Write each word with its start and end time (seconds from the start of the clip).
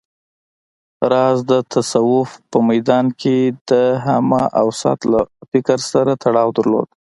راز 1.11 1.37
د 1.51 1.53
تصوف 1.73 2.29
په 2.51 2.57
ميدان 2.69 3.05
کې 3.21 3.37
د 3.69 3.71
همه 4.05 4.41
اوست 4.61 4.99
له 5.11 5.21
فکر 5.51 5.77
سره 5.91 6.11
تړاو 6.23 6.49
درلود 6.57 6.87